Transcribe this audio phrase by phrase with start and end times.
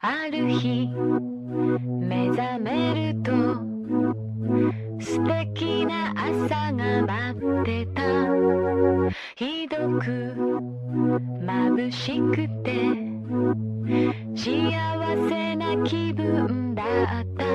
[0.00, 0.88] ある日
[2.00, 3.32] 目覚めると
[5.00, 8.02] 素敵な朝が待ってた
[9.36, 10.34] ひどく
[11.42, 12.72] 眩しくて
[14.34, 17.46] 幸せな気分だった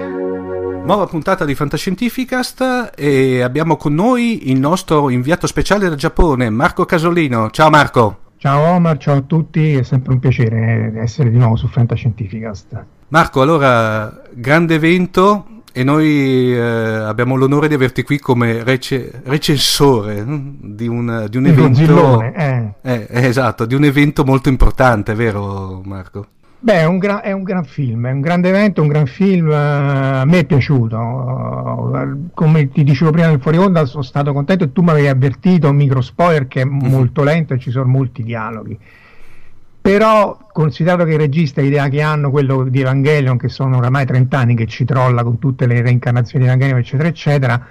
[0.83, 6.85] Nuova puntata di Fantascientificast e abbiamo con noi il nostro inviato speciale dal Giappone, Marco
[6.85, 7.49] Casolino.
[7.51, 8.24] Ciao Marco.
[8.38, 12.84] Ciao Omar, ciao a tutti, è sempre un piacere essere di nuovo su Fantascientificast.
[13.08, 20.20] Marco, allora, grande evento e noi eh, abbiamo l'onore di averti qui come rece- recensore
[20.20, 22.20] hm, di un, di un evento...
[22.20, 22.74] Eh.
[22.82, 26.26] Eh, esatto, di un evento molto importante, vero Marco?
[26.58, 29.48] Beh, è un, gran, è un, gran, film, è un grande evento, un gran film,
[29.48, 30.96] uh, a me è piaciuto.
[30.96, 35.06] Uh, come ti dicevo prima nel fuori onda, sono stato contento e tu mi avevi
[35.06, 36.90] avvertito un micro spoiler che è mm-hmm.
[36.90, 38.76] molto lento e ci sono molti dialoghi.
[39.80, 44.36] Però, considerato che il regista idea che hanno, quello di Evangelion, che sono oramai 30
[44.36, 47.66] anni che ci trolla con tutte le reincarnazioni di Evangelion, eccetera, eccetera,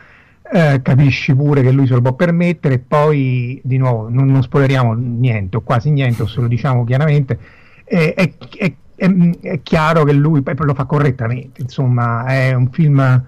[0.54, 2.76] eh, capisci pure che lui se lo può permettere.
[2.76, 6.86] E poi, di nuovo, non, non spoileriamo niente, o quasi niente, o se lo diciamo
[6.86, 7.38] chiaramente.
[7.86, 13.24] È, è, è, è, chiaro che lui lo fa correttamente, insomma, è un film.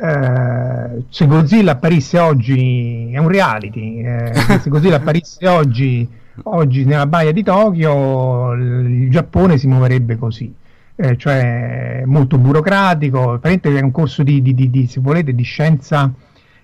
[0.00, 4.00] Eh, se Godzilla apparisse oggi è un reality.
[4.00, 6.08] Eh, se Godzilla apparisse oggi,
[6.44, 10.54] oggi nella baia di Tokyo, il Giappone si muoverebbe così.
[10.94, 16.12] Eh, cioè molto burocratico, è un corso di, di, di, di, se volete, di scienza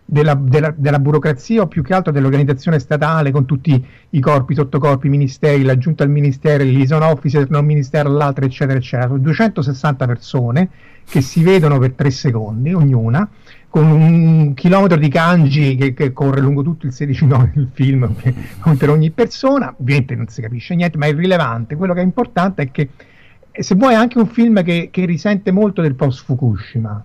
[0.04, 5.08] della, della, della, burocrazia o più che altro dell'organizzazione statale con tutti i corpi, sottocorpi,
[5.08, 9.08] ministeri, la giunta al ministero, il liaison officer da un ministero all'altro, eccetera, eccetera.
[9.08, 10.68] Sono 260 persone
[11.06, 13.28] che si vedono per tre secondi ognuna
[13.68, 18.14] con un chilometro di kanji che, che corre lungo tutto il 16 9 del film
[18.78, 19.74] per ogni persona.
[19.78, 21.76] Ovviamente non si capisce niente, ma è irrilevante.
[21.76, 22.90] Quello che è importante è che
[23.50, 27.04] se vuoi è anche un film che, che risente molto del post Fukushima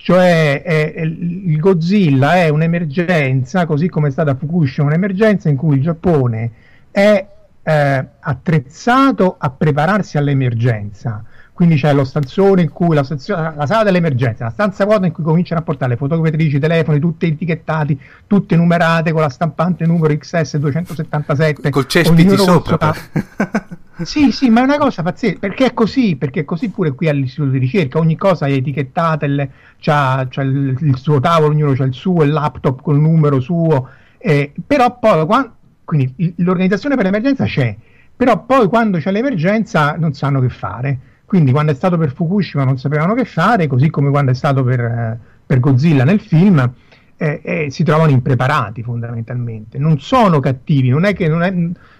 [0.00, 5.76] cioè è, è, il Godzilla è un'emergenza, così come è stata Fukushima, un'emergenza in cui
[5.76, 6.50] il Giappone
[6.92, 7.26] è
[7.64, 11.24] eh, attrezzato a prepararsi all'emergenza.
[11.52, 15.12] Quindi c'è lo stanzone in cui la, stazione, la sala dell'emergenza, la stanza vuota in
[15.12, 20.14] cui cominciano a portare le fotocopiatrici, telefoni, tutte etichettati, tutte numerate con la stampante numero
[20.14, 21.70] XS277.
[21.70, 22.94] Col cespiti sopra.
[24.04, 27.08] Sì, sì, ma è una cosa pazzesca, perché è così, perché è così pure qui
[27.08, 29.48] all'istituto di ricerca, ogni cosa è etichettata, il,
[29.80, 33.88] c'ha, c'ha il, il, suo tavolo, ognuno ha il suo, il laptop col numero suo,
[34.18, 35.52] eh, però poi, quando,
[35.84, 37.76] quindi l'organizzazione per l'emergenza c'è,
[38.14, 42.62] però poi quando c'è l'emergenza non sanno che fare, quindi quando è stato per Fukushima
[42.62, 46.72] non sapevano che fare, così come quando è stato per, eh, per Godzilla nel film,
[47.20, 49.76] eh, eh, si trovano impreparati fondamentalmente.
[49.76, 51.52] Non sono cattivi, non è che non è,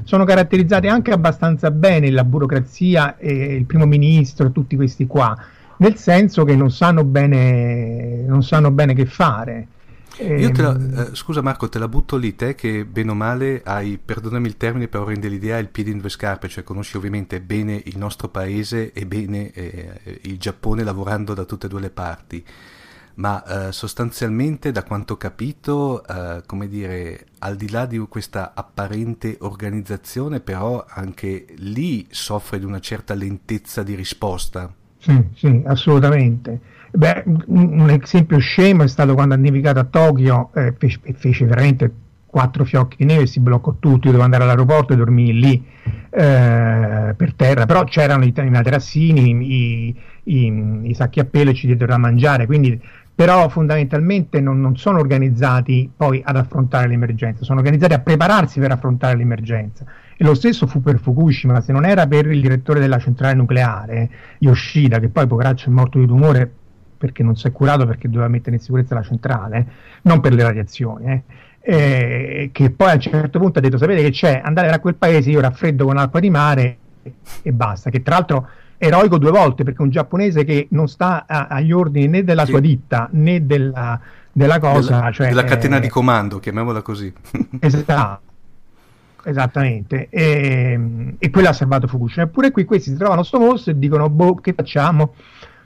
[0.05, 5.37] sono caratterizzati anche abbastanza bene la burocrazia e il primo ministro tutti questi qua,
[5.78, 9.67] nel senso che non sanno bene, non sanno bene che fare.
[10.21, 13.99] La, ehm, eh, scusa Marco, te la butto lì, te che bene o male hai,
[14.05, 17.81] perdonami il termine però rende l'idea, il piede in due scarpe, cioè conosci ovviamente bene
[17.87, 22.45] il nostro paese e bene eh, il Giappone lavorando da tutte e due le parti
[23.18, 28.53] ma eh, sostanzialmente da quanto ho capito, eh, come dire, al di là di questa
[28.54, 34.72] apparente organizzazione, però anche lì soffre di una certa lentezza di risposta.
[34.98, 36.60] Sì, sì, assolutamente.
[36.91, 41.44] Beh, un esempio scemo è stato quando ha nevicato a Tokyo e eh, fece, fece,
[41.44, 41.92] veramente
[42.24, 45.65] quattro fiocchi di neve, si bloccò tutto, io dovevo andare all'aeroporto e dormire lì
[46.10, 51.54] eh, per terra, però c'erano i, i materassini, i, i, i, sacchi a pelo e
[51.54, 52.80] ci diedero da mangiare, quindi
[53.18, 58.70] però fondamentalmente non, non, sono organizzati poi ad affrontare l'emergenza, sono organizzati a prepararsi per
[58.70, 59.84] affrontare l'emergenza.
[60.16, 64.09] E lo stesso fu per Fukushima, se non era per il direttore della centrale nucleare,
[64.38, 66.48] Yoshida, che poi poveraccio è morto di tumore
[66.97, 69.66] perché non si è curato perché doveva mettere in sicurezza la centrale,
[70.03, 71.22] non per le radiazioni, eh,
[71.60, 74.94] eh, che poi a un certo punto ha detto sapete che c'è, andate a quel
[74.94, 76.78] paese, io raffreddo con acqua di mare
[77.42, 78.48] e basta, che tra l'altro
[78.78, 82.53] eroico due volte perché un giapponese che non sta a, agli ordini né della sì.
[82.53, 84.01] sua ditta né della,
[84.33, 87.13] della cosa, della, cioè, della catena eh, di comando, chiamiamola così.
[87.60, 88.27] esatto.
[89.25, 92.25] Esattamente, e, e quello ha salvato Fukushima.
[92.25, 95.13] Eppure qui questi si trovano sto mostro e dicono: Boh, che facciamo?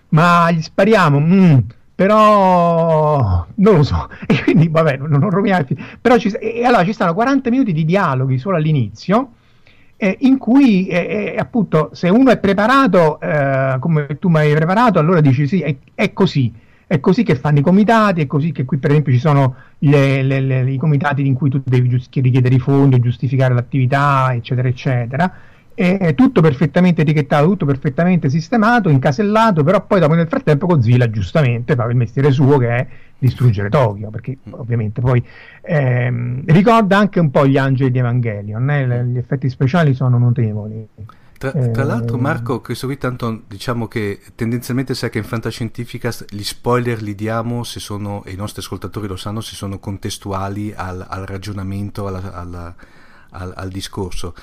[0.08, 1.20] Ma gli spariamo?
[1.20, 1.58] Mm,
[1.94, 4.08] però non lo so.
[4.26, 5.64] E quindi, vabbè, non, non roviniamo.
[6.00, 9.32] Però ci, e allora ci stanno 40 minuti di dialoghi solo all'inizio
[10.02, 14.52] eh, in cui eh, eh, appunto se uno è preparato eh, come tu mi hai
[14.52, 16.52] preparato allora dici sì è, è, così.
[16.84, 20.22] È così che fanno i comitati è così che qui per esempio ci sono le,
[20.24, 25.32] le, le, i comitati in cui tu devi richiedere i fondi giustificare l'attività eccetera eccetera
[25.74, 31.74] è tutto perfettamente etichettato tutto perfettamente sistemato incasellato però poi dopo nel frattempo Godzilla giustamente
[31.74, 32.86] fa il mestiere suo che è
[33.22, 35.24] distruggere Tokyo, perché ovviamente poi
[35.62, 39.04] ehm, ricorda anche un po' gli angeli di Evangelion, eh?
[39.06, 40.88] gli effetti speciali sono notevoli.
[41.38, 46.42] Tra, tra, l'altro, Marco, questo qui tanto diciamo che tendenzialmente sai che in fantascientifica gli
[46.42, 51.04] spoiler li diamo se sono, e i nostri ascoltatori lo sanno, se sono contestuali al,
[51.08, 52.74] al ragionamento, alla, alla,
[53.30, 54.34] al, al, discorso.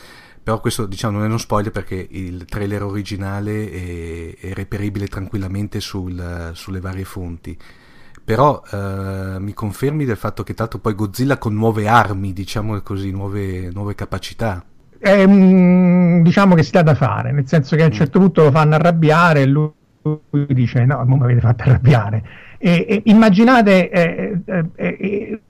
[0.50, 5.80] Però questo diciamo non è uno spoiler perché il trailer originale è, è reperibile tranquillamente
[5.80, 7.56] sul, sulle varie fonti.
[8.26, 13.12] Però eh, mi confermi del fatto che tanto poi Godzilla con nuove armi, diciamo così,
[13.12, 14.66] nuove, nuove capacità.
[14.98, 17.96] Eh, diciamo che si dà da fare, nel senso che a un mm.
[17.96, 19.72] certo punto lo fanno arrabbiare e lui,
[20.48, 22.24] dice no, non mi avete fatto arrabbiare.
[22.58, 25.42] E, e immaginate eh, eh, eh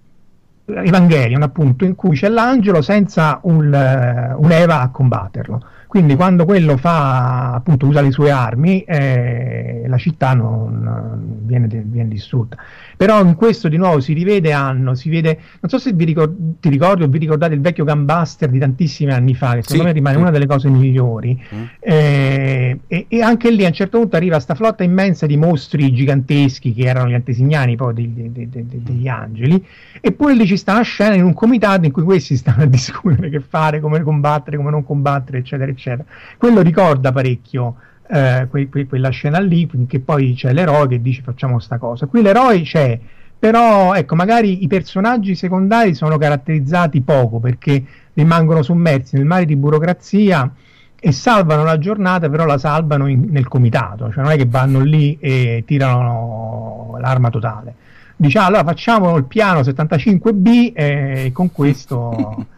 [0.75, 6.77] Evangelion appunto in cui c'è l'angelo senza un, un Eva a combatterlo quindi quando quello
[6.77, 12.57] fa, appunto, usa le sue armi, eh, la città non, viene, viene, distrutta.
[13.00, 16.56] Però in questo di nuovo si rivede Anno, si vede, non so se vi ricordi,
[16.60, 19.88] ti ricordi o vi ricordate il vecchio Gunbuster di tantissimi anni fa, che secondo sì,
[19.88, 20.22] me rimane sì.
[20.22, 21.42] una delle cose migliori.
[21.56, 21.63] Mm.
[21.80, 25.94] Eh, e, e, anche lì a un certo punto arriva questa flotta immensa di mostri
[25.94, 29.66] giganteschi che erano gli antesignani poi degli, degli, degli, degli angeli,
[30.02, 33.30] eppure lì ci sta una scena in un comitato in cui questi stanno a discutere
[33.30, 36.04] che fare, come combattere, come non combattere, eccetera eccetera.
[36.38, 37.75] Quello ricorda parecchio
[38.11, 42.07] eh, que- que- quella scena lì, che poi c'è l'eroe che dice facciamo sta cosa.
[42.07, 43.00] Qui l'eroe c'è,
[43.38, 47.83] però ecco, magari i personaggi secondari sono caratterizzati poco perché
[48.13, 50.51] rimangono sommersi nel mare di burocrazia
[51.00, 54.79] e salvano la giornata, però la salvano in, nel comitato, cioè non è che vanno
[54.79, 57.75] lì e tirano l'arma totale.
[58.15, 62.45] Diciamo allora facciamo il piano 75B e con questo...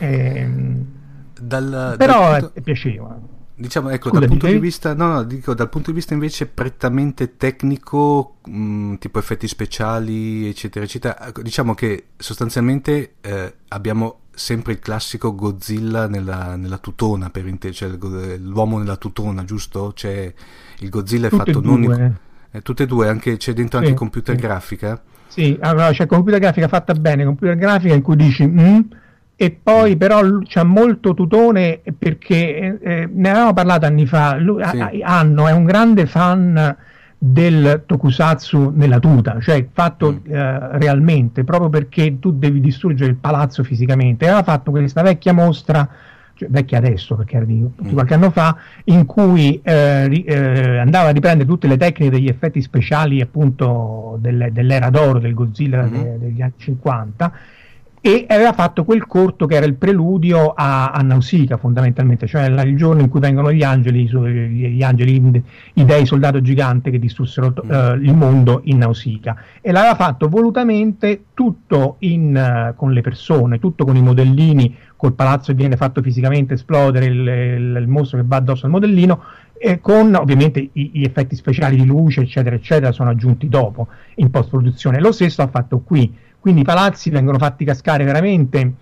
[0.00, 0.48] Eh,
[1.40, 3.14] dal, Però dal punto, è piacevole.
[3.60, 6.46] Diciamo, ecco, Scusa, dal punto di vista, no, no, dico, dal punto di vista invece
[6.46, 14.20] prettamente tecnico, mh, mm, tipo effetti speciali, eccetera, eccetera, ecco, diciamo che sostanzialmente eh, abbiamo
[14.30, 17.88] sempre il classico Godzilla nella, nella tutona, per inte- cioè
[18.38, 19.92] l'uomo nella tutona, giusto?
[19.92, 20.32] Cioè,
[20.78, 21.82] il Godzilla è tutte fatto non...
[21.82, 22.14] In,
[22.52, 24.40] eh, tutte e due, anche, c'è dentro sì, anche computer sì.
[24.40, 25.02] grafica?
[25.26, 28.46] Sì, allora c'è computer grafica fatta bene, computer grafica in cui dici...
[28.46, 28.80] Mm,
[29.40, 34.64] e poi però c'è molto tutone perché eh, eh, ne avevamo parlato anni fa, lui,
[34.64, 35.00] sì.
[35.00, 36.76] Anno è un grande fan
[37.16, 40.32] del tokusatsu nella tuta, cioè fatto mm.
[40.34, 44.24] eh, realmente, proprio perché tu devi distruggere il palazzo fisicamente.
[44.24, 45.88] Aveva fatto questa vecchia mostra,
[46.34, 47.92] cioè vecchia adesso perché era di, mm.
[47.92, 52.26] qualche anno fa, in cui eh, ri, eh, andava a riprendere tutte le tecniche degli
[52.26, 56.02] effetti speciali appunto delle, dell'era d'oro del Godzilla mm-hmm.
[56.02, 57.32] de, degli anni 50
[58.00, 62.76] e aveva fatto quel corto che era il preludio a, a Nausicaa fondamentalmente, cioè il
[62.76, 65.42] giorno in cui vengono gli angeli, gli angeli,
[65.74, 71.24] i dei soldato gigante che distrussero uh, il mondo in Nausicaa e l'aveva fatto volutamente
[71.34, 76.02] tutto in, uh, con le persone, tutto con i modellini, col palazzo che viene fatto
[76.02, 79.22] fisicamente esplodere, il, il, il mostro che va addosso al modellino
[79.60, 84.30] e con ovviamente i, gli effetti speciali di luce eccetera eccetera sono aggiunti dopo in
[84.30, 85.00] post produzione.
[85.00, 88.72] Lo stesso ha fatto qui quindi i palazzi vengono fatti cascare veramente,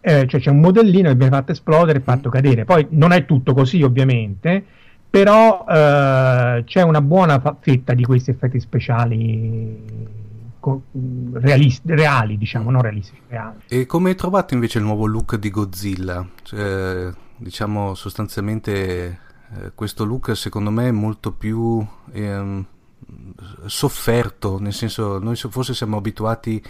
[0.00, 2.64] eh, cioè c'è un modellino che viene fatto esplodere e fatto cadere.
[2.64, 4.64] Poi non è tutto così ovviamente,
[5.08, 10.22] però eh, c'è una buona fetta di questi effetti speciali
[11.34, 13.58] realisti, reali, diciamo, non realistici, reali.
[13.68, 16.26] E come hai trovato invece il nuovo look di Godzilla?
[16.42, 19.18] Cioè, diciamo sostanzialmente
[19.56, 21.86] eh, questo look secondo me è molto più...
[22.12, 22.66] Ehm,
[23.66, 26.62] sofferto, nel senso noi forse siamo abituati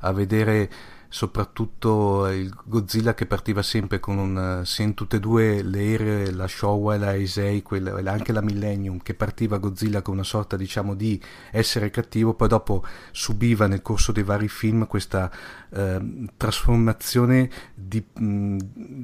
[0.00, 0.70] a vedere
[1.12, 6.30] soprattutto il Godzilla che partiva sempre con un sia in tutte e due le ere,
[6.32, 7.62] la Showa e la Heisei,
[8.06, 11.20] anche la Millennium, che partiva Godzilla con una sorta diciamo di
[11.50, 15.30] essere cattivo, poi dopo subiva nel corso dei vari film questa
[15.70, 18.56] eh, trasformazione di, mh,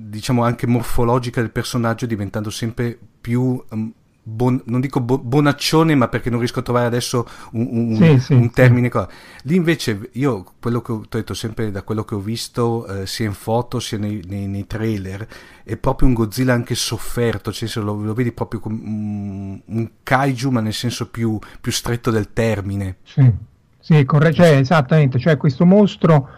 [0.08, 3.88] diciamo anche morfologica del personaggio diventando sempre più mh,
[4.30, 8.18] Bon, non dico bo, bonaccione, ma perché non riesco a trovare adesso un, un, sì,
[8.18, 8.90] sì, un termine.
[8.92, 9.00] Sì.
[9.44, 13.24] Lì invece io, quello che ho detto sempre da quello che ho visto, eh, sia
[13.24, 15.26] in foto sia nei, nei, nei, trailer,
[15.64, 20.50] è proprio un Godzilla anche sofferto, cioè lo, lo vedi proprio come un, un, kaiju,
[20.50, 22.96] ma nel senso più, più stretto del termine.
[23.04, 23.32] Sì,
[23.80, 26.28] sì corre- cioè, esattamente, cioè questo mostro,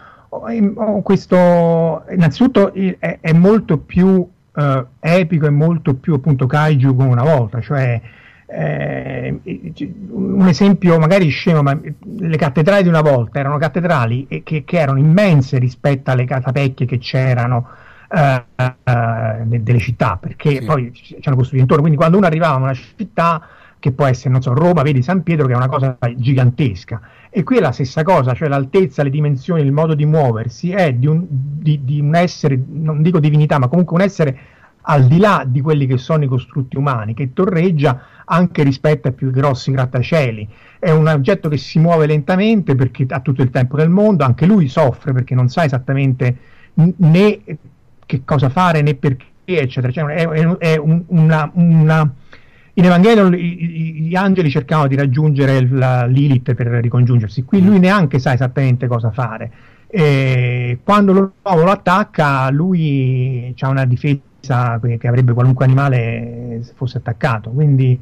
[1.03, 7.23] questo, innanzitutto è, è molto più eh, epico e molto più appunto kaiju come una
[7.23, 8.01] volta, cioè
[8.53, 9.39] eh,
[10.09, 14.99] un esempio magari scemo, ma le cattedrali di una volta erano cattedrali che, che erano
[14.99, 17.69] immense rispetto alle catapecchie che c'erano
[18.11, 20.65] eh, eh, delle città, perché sì.
[20.65, 23.41] poi ci hanno costruito intorno, quindi quando uno arrivava a una città
[23.79, 27.01] che può essere, non so, Roma, vedi San Pietro che è una cosa gigantesca.
[27.33, 30.91] E qui è la stessa cosa, cioè l'altezza, le dimensioni, il modo di muoversi è
[30.91, 34.39] di un, di, di un essere, non dico divinità, ma comunque un essere
[34.81, 39.13] al di là di quelli che sono i costrutti umani, che torreggia anche rispetto ai
[39.13, 40.45] più grossi grattacieli.
[40.77, 44.45] È un oggetto che si muove lentamente perché ha tutto il tempo del mondo, anche
[44.45, 46.37] lui soffre perché non sa esattamente
[46.73, 47.41] né
[48.05, 49.93] che cosa fare né perché, eccetera.
[49.93, 52.13] Cioè, è, è, un, una, una
[52.73, 58.33] in Evangelio gli angeli cercavano di raggiungere la Lilith per ricongiungersi, qui lui neanche sa
[58.33, 59.51] esattamente cosa fare.
[59.87, 66.97] E quando l'uomo lo attacca, lui ha una difesa che avrebbe qualunque animale se fosse
[66.97, 67.99] attaccato, quindi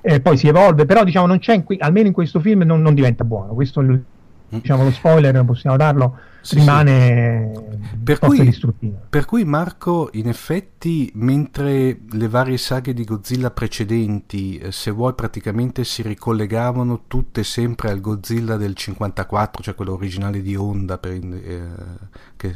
[0.00, 2.94] eh, poi si evolve, però diciamo non c'è, in, almeno in questo film non, non
[2.94, 3.84] diventa buono, questo
[4.48, 7.96] diciamo lo spoiler, possiamo darlo, sì, rimane sì.
[8.04, 8.54] Per, cui,
[9.08, 15.14] per cui Marco, in effetti, mentre le varie saghe di Godzilla precedenti, eh, se vuoi,
[15.14, 21.12] praticamente si ricollegavano tutte sempre al Godzilla del 54, cioè quello originale di Honda, per,
[21.12, 21.62] eh,
[22.36, 22.54] che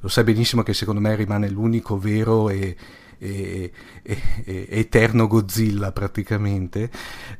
[0.00, 2.76] lo sai benissimo che secondo me rimane l'unico vero e
[3.20, 3.70] e,
[4.02, 6.90] e, eterno Godzilla praticamente.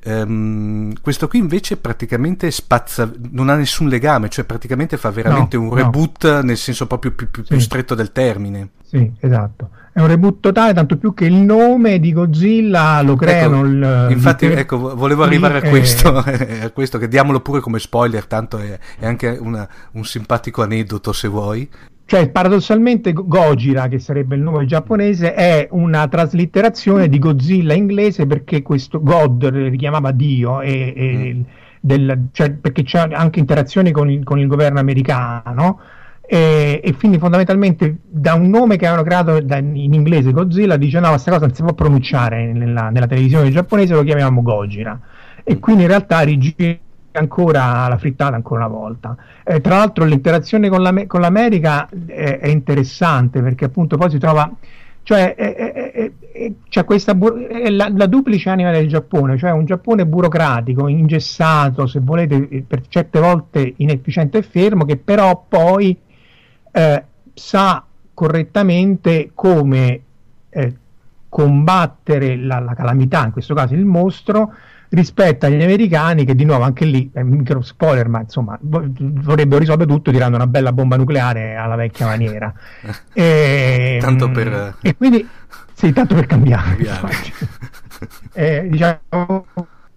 [0.04, 5.64] Um, questo qui invece praticamente spazza, non ha nessun legame, cioè praticamente fa veramente no,
[5.64, 6.42] un reboot no.
[6.42, 7.49] nel senso proprio più, più, sì.
[7.54, 8.70] più stretto del termine.
[8.84, 13.58] Sì, esatto è un reboot totale, tanto più che il nome di Godzilla lo creano.
[13.58, 14.52] Ecco, il, infatti, il...
[14.52, 16.60] ecco, volevo arrivare a questo, eh...
[16.64, 21.12] a questo, che diamolo pure come spoiler, tanto è, è anche una, un simpatico aneddoto
[21.12, 21.68] se vuoi.
[22.10, 28.62] Cioè, paradossalmente, Gojira, che sarebbe il nome giapponese, è una traslitterazione di Godzilla inglese perché
[28.62, 31.42] questo God richiamava Dio, e, e mm.
[31.78, 35.78] del, cioè, perché c'è anche interazione con il, con il governo americano.
[36.26, 41.00] E, e, quindi fondamentalmente da un nome che avevano creato da, in inglese Godzilla dice
[41.00, 44.96] no questa cosa non si può pronunciare nella, nella televisione giapponese lo chiamiamo Gojira
[45.42, 46.78] e quindi in realtà rigira
[47.12, 49.16] ancora la frittata ancora una volta.
[49.44, 54.18] Eh, tra l'altro l'interazione con, la, con l'America è, è, interessante perché appunto poi si
[54.18, 54.50] trova,
[55.02, 56.12] cioè è, è,
[56.68, 57.16] c'è questa
[57.68, 63.18] la, la, duplice anima del Giappone, cioè un Giappone burocratico, ingessato, se volete, per certe
[63.18, 65.96] volte inefficiente e fermo, che però poi
[66.72, 70.00] eh, sa correttamente come
[70.50, 70.74] eh,
[71.28, 74.52] combattere la, la calamità, in questo caso il mostro,
[74.90, 79.61] rispetto agli americani che di nuovo anche lì è un micro spoiler ma insomma vorrebbero
[79.61, 82.52] risolvere tutto tirando una bella bomba nucleare alla vecchia maniera
[83.12, 85.26] e, tanto per e quindi
[85.73, 87.14] sì tanto per cambiare, cambiare.
[88.35, 89.47] eh, diciamo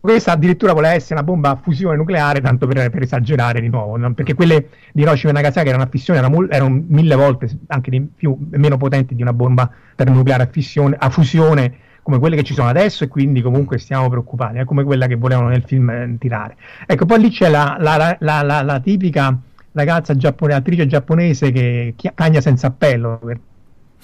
[0.03, 3.95] questa addirittura voleva essere una bomba a fusione nucleare, tanto per, per esagerare di nuovo,
[3.95, 4.13] no?
[4.13, 8.01] perché quelle di Hiroshima e Nagasaki erano a fissione, erano, erano mille volte anche di
[8.01, 11.73] più, meno potenti di una bomba termonucleare a, fissione, a fusione
[12.03, 15.15] come quelle che ci sono adesso e quindi comunque stiamo preoccupati, è come quella che
[15.15, 16.57] volevano nel film eh, tirare.
[16.85, 19.35] Ecco, poi lì c'è la, la, la, la tipica
[19.71, 23.39] ragazza giapponese, attrice giapponese che cagna senza appello, per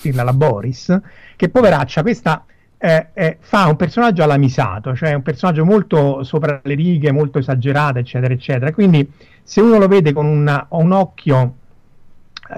[0.02, 1.00] dirla la Boris,
[1.36, 2.46] che poveraccia, questa
[2.78, 7.38] eh, eh, fa un personaggio alla Misato, cioè un personaggio molto sopra le righe, molto
[7.38, 8.72] esagerato, eccetera, eccetera.
[8.72, 9.12] Quindi
[9.44, 11.56] se uno lo vede con una, un occhio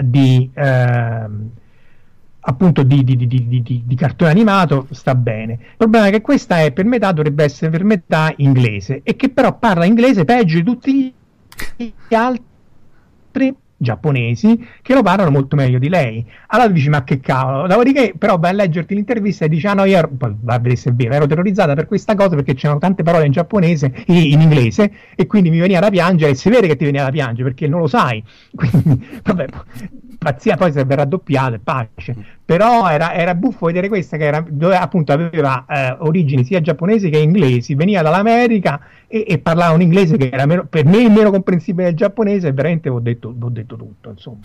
[0.02, 0.50] di...
[0.54, 1.60] Eh,
[2.42, 5.54] appunto di, di, di, di, cartone animato sta bene.
[5.54, 9.30] Il problema è che questa è per metà, dovrebbe essere per metà inglese e che
[9.30, 11.14] però parla inglese peggio di tutti
[11.78, 16.26] gli altri giapponesi che lo parlano molto meglio di lei.
[16.48, 19.86] Allora dici ma che cavolo, dopodiché però vai a leggerti l'intervista e dici ah no
[19.86, 22.54] io ero, poi va a vedere se è vero, ero terrorizzata per questa cosa perché
[22.54, 26.50] c'erano tante parole in giapponese, in inglese e quindi mi veniva da piangere e si
[26.50, 28.24] vede che ti veniva da piangere perché non lo sai.
[28.54, 29.46] Quindi vabbè,
[30.24, 34.78] pazzia poi sarebbe raddoppiato e pace però era, era, buffo vedere questa che era, dove
[34.78, 40.18] appunto aveva eh, origini sia giapponesi che inglesi veniva dall'America e, e parlava un inglese
[40.18, 43.76] che era meno, per me meno comprensibile del giapponese e veramente ho detto, ho detto
[43.76, 44.42] tutto insomma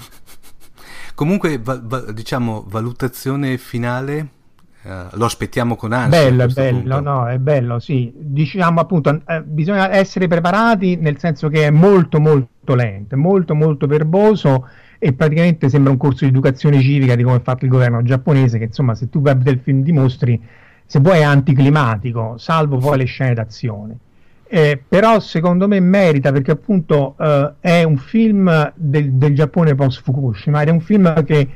[1.14, 4.28] comunque va, va, diciamo valutazione finale
[4.86, 6.30] Uh, lo aspettiamo con ansia.
[6.30, 8.12] Bello, è bello, no, è bello, sì.
[8.14, 13.88] Diciamo appunto, eh, bisogna essere preparati nel senso che è molto, molto lento, molto, molto
[13.88, 14.68] verboso
[14.98, 18.58] e praticamente sembra un corso di educazione civica di come è fatto il governo giapponese
[18.58, 20.40] che insomma se tu vai il film dimostri
[20.86, 23.98] se vuoi è anticlimatico salvo poi le scene d'azione.
[24.48, 30.02] Eh, però secondo me merita perché appunto eh, è un film del, del, Giappone post
[30.02, 31.48] Fukushima ed è un film che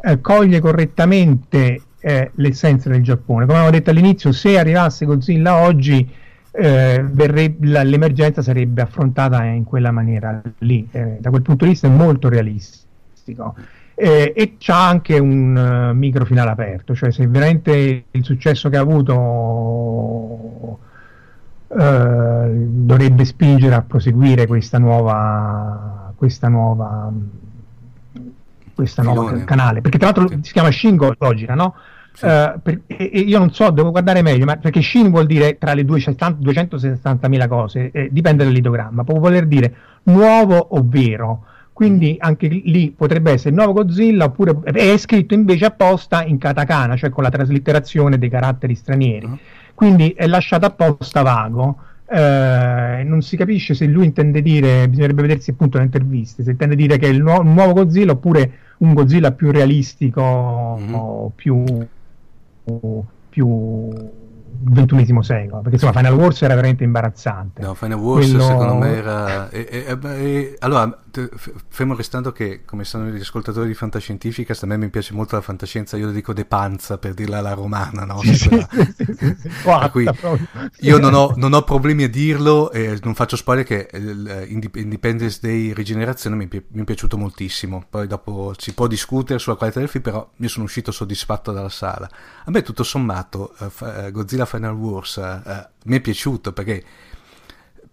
[0.00, 3.44] eh, coglie correttamente eh, l'essenza del Giappone.
[3.44, 6.08] Come avevo detto all'inizio se arrivasse Godzilla oggi
[6.50, 10.88] eh, verrebbe, l'emergenza sarebbe affrontata in quella maniera lì.
[10.90, 12.86] Eh, da quel punto di vista è molto realistico
[13.34, 13.54] fantastico.
[13.94, 18.76] Eh, e c'ha anche un uh, micro finale aperto, cioè se veramente il successo che
[18.76, 19.14] ha avuto
[21.66, 27.10] uh, dovrebbe spingere a proseguire questa nuova, questa nuova,
[28.72, 31.74] questa nuova canale, perché tra l'altro si chiama Shingo Gojira, no?
[32.12, 32.24] Sì.
[32.24, 35.58] Uh, per, e, e io non so, devo guardare meglio, ma perché Shin vuol dire
[35.58, 41.46] tra le 260.000 cose, eh, dipende dall'idogramma, può voler dire nuovo o vero
[41.78, 46.96] quindi anche lì potrebbe essere il nuovo Godzilla oppure è scritto invece apposta in katakana,
[46.96, 49.26] cioè con la traslitterazione dei caratteri stranieri.
[49.26, 49.38] Uh-huh.
[49.74, 51.78] Quindi è lasciato apposta vago.
[52.04, 56.74] Eh, non si capisce se lui intende dire, bisognerebbe vedersi appunto le interviste, se intende
[56.74, 61.30] dire che è il, nu- un nuovo Godzilla oppure un Godzilla più realistico, uh-huh.
[61.36, 61.62] più,
[63.28, 63.88] più
[64.60, 67.62] ventunesimo secolo, perché insomma Final Wars era veramente imbarazzante.
[67.62, 68.42] No, Final Wars Quello...
[68.42, 69.48] secondo me era...
[69.50, 71.02] E, e, e, allora,
[71.68, 75.42] fermo restando che, come sanno gli ascoltatori di fantascientifica, a me mi piace molto la
[75.42, 78.20] fantascienza, io lo dico de panza per dirla alla romana, no?
[78.20, 79.28] Sì, sì, sì,
[79.90, 80.08] cui
[80.80, 83.88] io non ho, non ho, problemi a dirlo e non faccio spoiler che
[84.48, 89.80] Independence Day Rigenerazione mi, mi, è piaciuto moltissimo, poi dopo si può discutere sulla qualità
[89.80, 92.08] del film, però io sono uscito soddisfatto dalla sala.
[92.44, 96.84] A me tutto sommato uh, Godzilla Final Wars uh, mi è piaciuto perché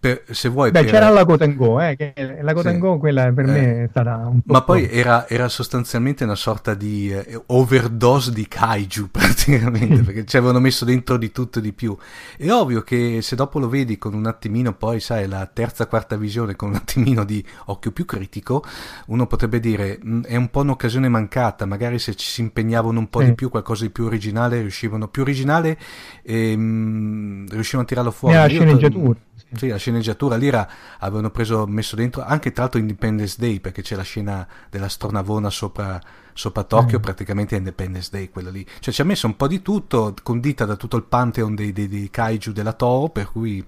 [0.06, 0.70] per, se vuoi...
[0.70, 0.90] Beh, per...
[0.90, 2.98] c'era la Go, eh, che la Gotengo sì.
[2.98, 3.50] quella per eh.
[3.50, 4.52] me è stata un po'...
[4.52, 10.36] Ma poi era, era, sostanzialmente una sorta di eh, overdose di kaiju praticamente, perché ci
[10.36, 11.96] avevano messo dentro di tutto e di più.
[12.36, 16.16] È ovvio che se dopo lo vedi con un attimino, poi sai, la terza, quarta
[16.16, 18.64] visione con un attimino di occhio più critico,
[19.06, 22.98] uno potrebbe dire mh, mm, è un po' un'occasione mancata, magari se ci si impegnavano
[22.98, 23.26] un po' sì.
[23.26, 25.76] di più, qualcosa di più originale, riuscivano più originale
[26.22, 28.34] e mh, mm, riuscivano a tirarlo fuori.
[28.34, 29.25] Nella sceneggiatura.
[29.54, 30.50] Sì, la sceneggiatura lì
[30.98, 35.50] avevano preso, messo dentro anche tra l'altro Independence Day perché c'è la scena della stronavona
[35.50, 36.00] sopra,
[36.32, 37.02] sopra Tokyo, mm.
[37.02, 38.66] praticamente Independence Day quella lì.
[38.80, 41.88] Cioè ci ha messo un po' di tutto, condita da tutto il pantheon dei, dei,
[41.88, 43.64] dei kaiju della Toho, per cui...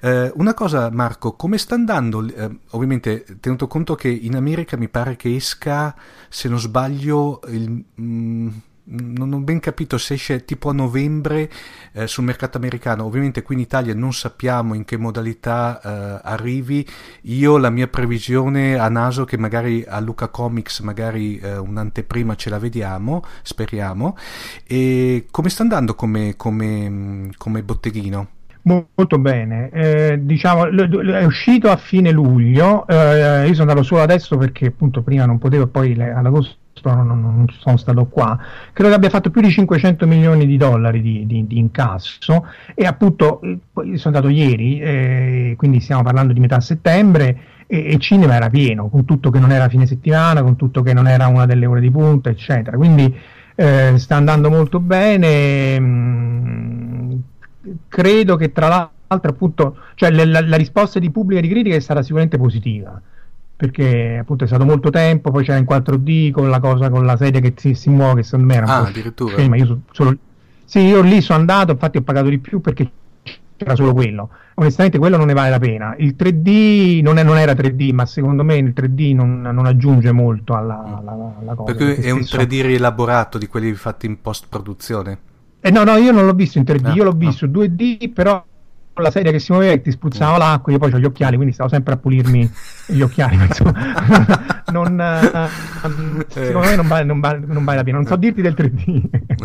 [0.00, 2.26] Eh, una cosa Marco, come sta andando?
[2.26, 5.94] Eh, ovviamente tenuto conto che in America mi pare che esca,
[6.28, 7.84] se non sbaglio, il...
[8.00, 8.48] Mm,
[8.88, 11.50] non ho ben capito se esce tipo a novembre
[11.92, 13.04] eh, sul mercato americano.
[13.04, 16.86] Ovviamente qui in Italia non sappiamo in che modalità eh, arrivi.
[17.22, 22.50] Io la mia previsione a naso che magari a Luca Comics magari eh, un'anteprima ce
[22.50, 24.16] la vediamo, speriamo.
[24.66, 28.28] E come sta andando come, come, come botteghino?
[28.62, 34.36] Molto bene, eh, diciamo è uscito a fine luglio, eh, io sono andato solo adesso
[34.36, 38.38] perché appunto prima non potevo, poi ad agosto non, non, sono stato qua,
[38.72, 42.86] credo che abbia fatto più di 500 milioni di dollari di, di, di incasso e
[42.86, 48.34] appunto eh, sono andato ieri, eh, quindi stiamo parlando di metà settembre e il cinema
[48.34, 51.46] era pieno, con tutto che non era fine settimana, con tutto che non era una
[51.46, 52.76] delle ore di punta, eccetera.
[52.76, 53.12] Quindi
[53.56, 55.80] eh, sta andando molto bene.
[55.80, 57.12] Mh, mm,
[57.88, 61.80] credo che tra l'altro appunto, cioè la, la risposta di pubblica e di critica è
[61.80, 63.00] stata sicuramente positiva
[63.56, 67.16] perché appunto è stato molto tempo, poi c'era in 4D con la cosa con la
[67.16, 69.34] sedia che si, si muove, che secondo me era un ah, po' addirittura.
[69.34, 69.56] Scema.
[69.56, 70.16] Io so, solo,
[70.64, 72.90] sì, io lì sono andato, infatti ho pagato di più perché
[73.56, 74.28] c'era solo quello.
[74.54, 75.94] Onestamente quello non ne vale la pena.
[75.98, 80.12] Il 3D non, è, non era 3D, ma secondo me il 3D non, non aggiunge
[80.12, 81.72] molto alla, alla, alla cosa.
[81.72, 85.18] Perché, perché è un 3D rielaborato di quelli fatti in post produzione?
[85.60, 87.60] Eh, no, no, io non l'ho visto in 3D, ah, io l'ho visto no.
[87.60, 88.44] 2D, però
[89.02, 91.54] la sedia che si muoveva e ti spruzzava l'acqua, io poi ho gli occhiali, quindi
[91.54, 92.50] stavo sempre a pulirmi
[92.86, 93.36] gli occhiali.
[93.46, 93.72] insomma,
[94.72, 97.96] non, uh, secondo me non vale, non, vale, non vale, la pena.
[97.98, 99.08] Non so dirti del 3D.
[99.26, 99.44] ecco.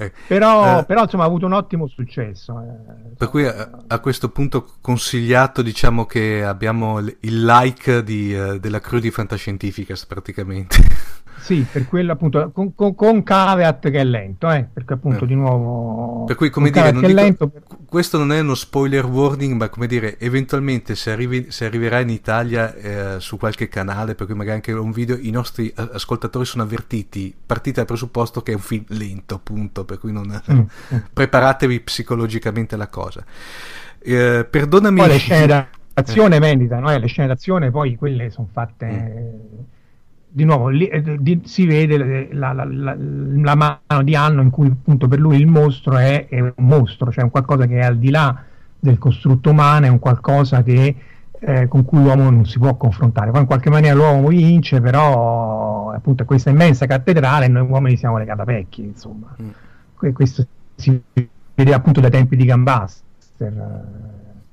[0.00, 2.58] Eh, però, eh, però, insomma ha avuto un ottimo successo.
[2.58, 3.14] Eh.
[3.18, 8.80] Per cui a, a, questo punto consigliato diciamo che abbiamo il like di, uh, della
[8.80, 10.76] crew di Fantascientificas praticamente.
[11.40, 15.26] Sì, per quello appunto, con, con, con caveat che è lento, eh, perché appunto eh.
[15.26, 16.24] di nuovo...
[16.24, 17.50] Per cui come dire, non dico, lento,
[17.86, 22.10] questo non è uno spoiler warning, ma come dire, eventualmente se, arrivi, se arriverà in
[22.10, 26.62] Italia eh, su qualche canale, per cui magari anche un video, i nostri ascoltatori sono
[26.62, 30.40] avvertiti, partite dal presupposto che è un film lento, appunto, per cui non...
[30.50, 30.58] Mm.
[30.58, 30.98] mm.
[31.12, 33.24] preparatevi psicologicamente alla cosa.
[33.98, 34.98] Eh, perdonami...
[34.98, 36.40] Poi le scene d'azione eh.
[36.40, 38.86] venditano, eh, le scene d'azione poi quelle sono fatte...
[38.86, 39.78] Mm
[40.32, 44.50] di nuovo lì, eh, di, si vede la, la, la, la, mano di Anno in
[44.50, 47.84] cui appunto per lui il mostro è, è, un mostro, cioè un qualcosa che è
[47.84, 48.44] al di là
[48.78, 50.94] del costrutto umano, è un qualcosa che,
[51.36, 53.32] eh, con cui l'uomo non si può confrontare.
[53.32, 58.16] Poi in qualche maniera l'uomo vince, però appunto questa immensa cattedrale e noi uomini siamo
[58.16, 59.34] le catapecchie, insomma.
[59.42, 59.48] Mm.
[60.12, 61.00] Questo si
[61.54, 64.08] vede appunto dai tempi di Gambaster.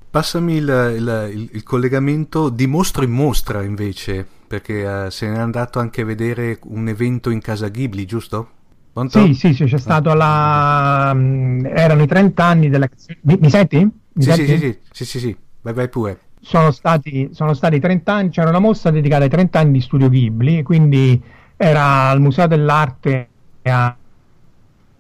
[0.09, 5.37] Passami il, il, il, il collegamento di mostro in mostra invece perché uh, se n'è
[5.37, 8.49] andato anche a vedere un evento in casa Ghibli, giusto?
[8.93, 9.25] Pronto?
[9.25, 11.11] Sì, sì, sì, c'è stato la...
[11.13, 12.87] Um, erano i 30 anni della...
[13.21, 13.77] Mi, mi senti?
[13.77, 14.45] Mi sì, senti?
[14.45, 16.19] Sì, sì, sì, sì, sì, vai, vai pure.
[16.39, 20.07] Sono stati, sono stati 30 anni, c'era una mostra dedicata ai 30 anni di Studio
[20.07, 21.21] Ghibli, quindi
[21.57, 23.27] era al Museo dell'Arte
[23.63, 23.95] a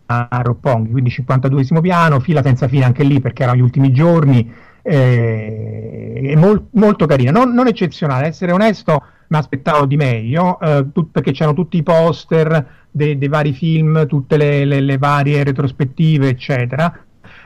[0.07, 6.33] Roppongi, quindi 52esimo piano, fila senza fine anche lì perché erano gli ultimi giorni, eh,
[6.37, 11.31] mol, molto carina, non, non eccezionale, essere onesto mi aspettavo di meglio, eh, tut- perché
[11.31, 16.97] c'erano tutti i poster dei, dei vari film, tutte le, le, le, varie retrospettive, eccetera.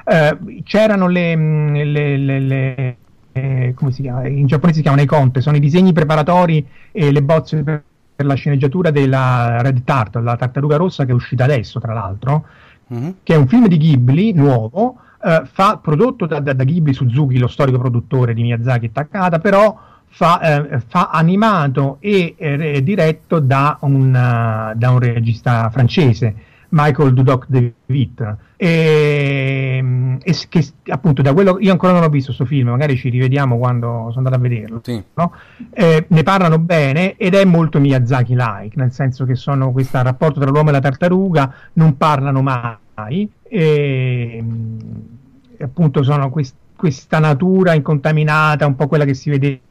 [0.04, 2.98] Eh, c'erano le, mm, le, le
[3.34, 4.28] eh, come si chiama?
[4.28, 7.84] In giapponese si chiamano i conte, sono i disegni preparatori e le bozze
[8.22, 12.46] per, la sceneggiatura della Red Tart, la tartaruga rossa che è uscita adesso, tra l'altro,
[12.94, 13.10] mm-hmm.
[13.24, 17.38] che è un film di Ghibli nuovo, eh, fa, prodotto da, da, da Ghibli Suzuki,
[17.38, 23.40] lo storico produttore di Miyazaki e Takada, però fa, eh, fa animato e eh, diretto
[23.40, 26.36] da un, uh, da un, regista francese,
[26.72, 28.38] Michael Dudok de Vitre.
[28.58, 33.10] E, e, che appunto da quello io ancora non ho visto questo film, magari ci
[33.10, 34.82] rivediamo quando sono andato a vederlo.
[34.84, 35.02] Sì.
[35.14, 35.34] No?
[35.72, 40.50] Eh, ne parlano bene ed è molto Miyazaki-like, nel senso che sono questo rapporto tra
[40.50, 43.30] l'uomo e la tartaruga, non parlano mai.
[43.44, 44.44] E,
[45.60, 49.62] appunto sono quest, questa natura incontaminata, un po' quella che si vede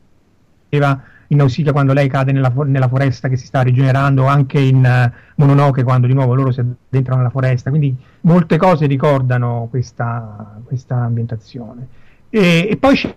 [1.31, 5.11] in Nausicaa quando lei cade nella, nella, foresta che si sta rigenerando, anche in uh,
[5.37, 10.97] Mononoke quando di nuovo loro si addentrano nella foresta, quindi molte cose ricordano questa, questa
[10.97, 11.87] ambientazione.
[12.31, 13.15] E, e poi c'è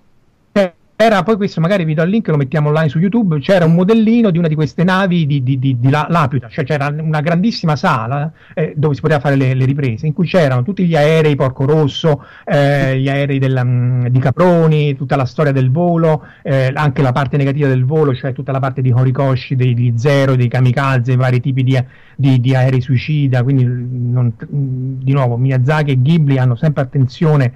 [0.95, 3.73] era poi questo magari vi do il link lo mettiamo online su youtube c'era un
[3.73, 7.75] modellino di una di queste navi di, di, di, di Laputa cioè c'era una grandissima
[7.75, 11.35] sala eh, dove si poteva fare le, le, riprese in cui c'erano tutti gli aerei
[11.35, 16.71] Porco Rosso eh, gli aerei della, mm, di Caproni tutta la storia del volo eh,
[16.75, 20.35] anche la parte negativa del volo cioè tutta la parte di Horikoshi dei, di Zero
[20.35, 26.37] dei kamikaze vari tipi di, di aerei suicida quindi non, di nuovo Miyazaki e Ghibli
[26.37, 27.53] hanno sempre attenzione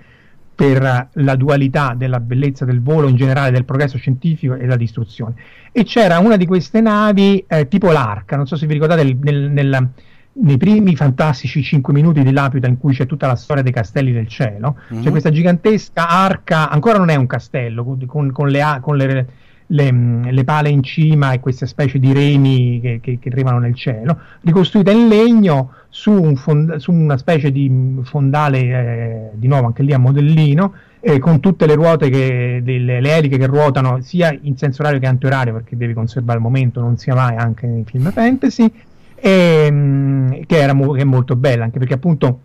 [0.58, 5.36] per la dualità della bellezza del volo in generale, del progresso scientifico e della distruzione.
[5.72, 9.52] E c'era una di queste navi eh, tipo l'Arca, non so se vi ricordate nel,
[9.52, 9.90] nel,
[10.32, 14.12] nei primi fantastici 5 minuti di Laputa in cui c'è tutta la storia dei castelli
[14.12, 15.04] del cielo, mm-hmm.
[15.04, 19.28] c'è questa gigantesca arca, ancora non è un castello, con, con, le, con le,
[19.68, 23.76] le, le, pale in cima e queste specie di remi che, che, che arrivano nel
[23.76, 29.68] cielo, ricostruita in legno su, un fond- su una specie di fondale, eh, di nuovo
[29.68, 34.02] anche lì a modellino, eh, con tutte le ruote, che, delle, le eliche che ruotano
[34.02, 37.68] sia in senso orario che antiorario, perché devi conservare il momento, non sia mai anche
[37.68, 38.72] nei film fantasy,
[39.16, 42.40] e, mm, che, era mo- che è molto bella, anche perché appunto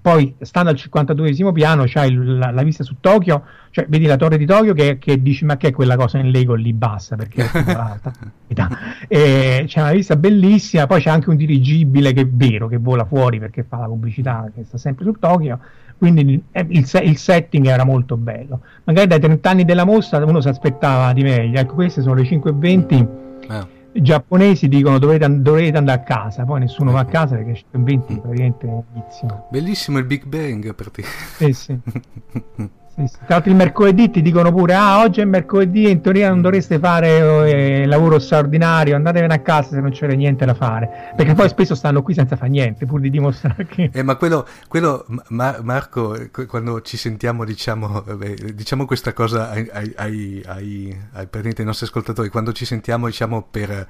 [0.00, 4.36] poi stando al 52esimo piano c'hai la, la, vista su Tokyo, cioè vedi la torre
[4.36, 7.42] di Tokyo che, che, dici ma che è quella cosa in Lego lì bassa perché
[7.50, 8.12] è alta.
[9.08, 13.04] e c'è una vista bellissima, poi c'è anche un dirigibile che è vero che vola
[13.04, 15.58] fuori perché fa la pubblicità che sta sempre su Tokyo,
[15.98, 18.60] quindi il, il, il setting era molto bello.
[18.84, 22.22] Magari dai 30 anni della mostra uno si aspettava di meglio, ecco queste sono le
[22.22, 23.08] 5.20.
[23.48, 27.52] Eh i giapponesi dicono dovete, dovete, andare a casa, poi nessuno va a casa perché
[27.52, 29.46] c'è 20 praticamente inizio.
[29.50, 31.04] Bellissimo il Big Bang per te.
[31.38, 31.78] Eh sì.
[33.08, 36.40] Tra l'altro il mercoledì ti dicono pure, ah oggi è mercoledì e in teoria non
[36.40, 41.34] dovreste fare eh, lavoro straordinario, andatevene a casa se non c'è niente da fare, perché
[41.34, 43.90] poi spesso stanno qui senza fare niente, pur di dimostrare che...
[43.92, 49.68] Eh, ma quello, quello Ma- Marco, quando ci sentiamo diciamo, beh, diciamo questa cosa ai,
[49.72, 53.86] ai, ai, ai, ai nostri ascoltatori, quando ci sentiamo diciamo per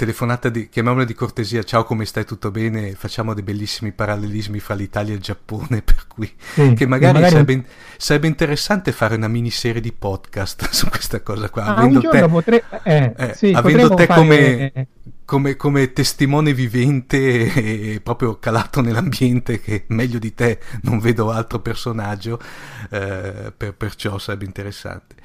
[0.00, 4.72] telefonata di, chiamiamola di cortesia, ciao come stai, tutto bene, facciamo dei bellissimi parallelismi fra
[4.72, 7.32] l'Italia e il Giappone, per cui sì, che magari, magari...
[7.32, 7.64] Sarebbe,
[7.98, 12.64] sarebbe, interessante fare una miniserie di podcast su questa cosa qua, ah, avendo te, potre...
[12.82, 14.18] eh, eh, sì, avendo te fare...
[14.18, 14.86] come,
[15.26, 21.58] come, come, testimone vivente e proprio calato nell'ambiente che meglio di te non vedo altro
[21.58, 22.40] personaggio,
[22.88, 25.16] eh, per, perciò sarebbe interessante.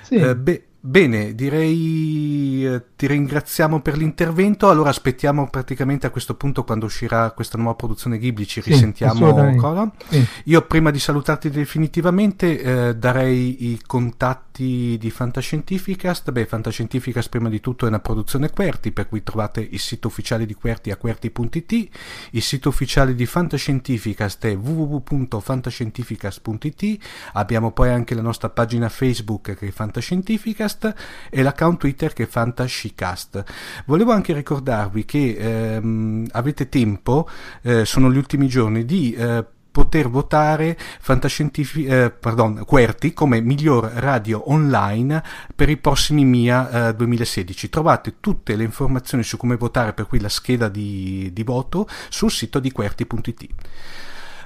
[0.00, 0.14] Sì.
[0.14, 4.68] Eh, beh, Bene, direi eh, ti ringraziamo per l'intervento.
[4.68, 9.36] Allora aspettiamo praticamente a questo punto quando uscirà questa nuova produzione Ghibli, ci sì, risentiamo
[9.36, 9.90] ancora.
[10.08, 10.24] Sì.
[10.44, 16.30] Io prima di salutarti definitivamente eh, darei i contatti di Fantascientificast.
[16.30, 20.46] Beh, Fantascientificast prima di tutto è una produzione QWERTY, per cui trovate il sito ufficiale
[20.46, 21.88] di QWERTY a QWERTY.it.
[22.30, 26.98] Il sito ufficiale di Fantascientificast è www.fantascientificast.it.
[27.32, 30.94] Abbiamo poi anche la nostra pagina Facebook che è Fantascientificast Podcast
[31.30, 33.42] e l'account Twitter che è Fantascicast.
[33.86, 37.28] Volevo anche ricordarvi che ehm, avete tempo,
[37.62, 43.84] eh, sono gli ultimi giorni, di eh, poter votare Fantascientific- eh, pardon, QWERTY come miglior
[43.96, 45.22] radio online
[45.54, 47.68] per i prossimi MIA eh, 2016.
[47.68, 52.30] Trovate tutte le informazioni su come votare, per cui la scheda di, di voto, sul
[52.30, 53.46] sito di QWERTY.it.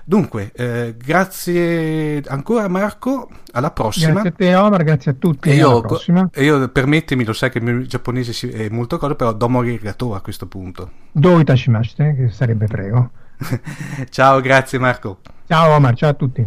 [0.05, 4.13] Dunque, eh, grazie ancora Marco, alla prossima.
[4.13, 5.51] Grazie a te Omar, grazie a tutti.
[5.51, 5.83] E io,
[6.33, 10.15] e io, permettimi, lo sai che il mio giapponese è molto cosa, però domo arigato
[10.15, 10.91] a questo punto.
[11.13, 13.11] Do itashimashite, che sarebbe prego.
[14.11, 15.19] ciao, grazie Marco.
[15.47, 16.47] Ciao Omar, ciao a tutti.